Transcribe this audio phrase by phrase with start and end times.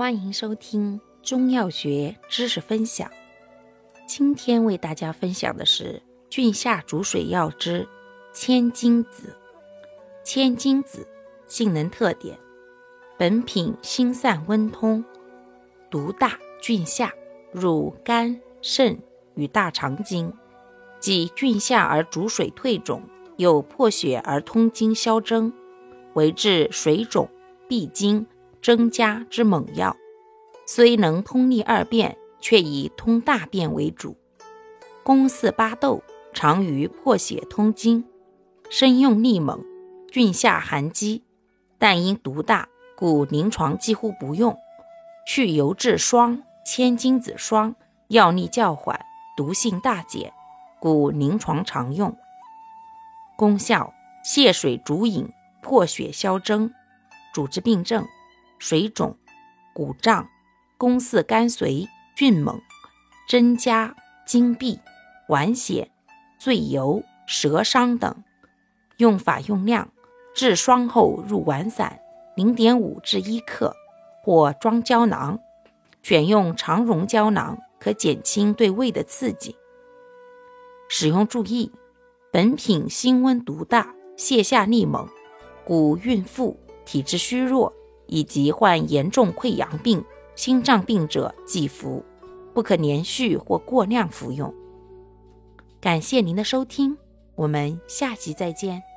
[0.00, 3.10] 欢迎收听中药学知识分享。
[4.06, 7.86] 今天为大家分享的是郡下逐水药之
[8.32, 9.36] 千金子。
[10.24, 11.06] 千金子
[11.44, 12.38] 性能特点：
[13.18, 15.04] 本品辛散温通，
[15.90, 17.12] 毒大菌下，
[17.52, 18.98] 入肝肾
[19.34, 20.32] 与大肠经，
[20.98, 23.02] 即菌下而逐水退肿，
[23.36, 25.52] 又破血而通经消征，
[26.14, 27.28] 为治水肿、
[27.68, 28.26] 闭经。
[28.62, 29.96] 增加之猛药，
[30.66, 34.16] 虽能通利二便，却以通大便为主。
[35.02, 36.02] 功似巴豆，
[36.32, 38.04] 常于破血通经，
[38.68, 39.64] 生用力猛，
[40.10, 41.24] 菌下寒积，
[41.78, 44.56] 但因毒大，故临床几乎不用。
[45.26, 47.74] 去油制霜、千金子霜，
[48.08, 49.00] 药力较缓，
[49.36, 50.32] 毒性大减，
[50.78, 52.16] 故临床常用。
[53.36, 53.92] 功效：
[54.24, 55.28] 泻水逐饮，
[55.62, 56.70] 破血消征。
[57.32, 58.04] 主治病症。
[58.60, 59.16] 水肿、
[59.72, 60.28] 鼓胀、
[60.76, 62.60] 宫似肝髓、峻猛、
[63.26, 64.78] 针加、经闭、
[65.28, 65.90] 脘血、
[66.38, 68.22] 醉油、舌伤等。
[68.98, 69.90] 用法用量：
[70.34, 72.00] 制霜后入丸散，
[72.36, 73.74] 零点五至一克，
[74.22, 75.40] 或装胶囊。
[76.02, 79.56] 选用肠溶胶囊，可减轻对胃的刺激。
[80.86, 81.72] 使用注意：
[82.30, 85.08] 本品辛温毒大，泻下力猛，
[85.64, 87.72] 故孕妇、体质虚弱。
[88.10, 92.04] 以及患严重溃疡病、心脏病者忌服，
[92.52, 94.52] 不可连续或过量服用。
[95.80, 96.96] 感谢您的收听，
[97.36, 98.89] 我们下集再见。